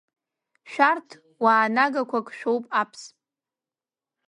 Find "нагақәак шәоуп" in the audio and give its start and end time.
1.75-2.65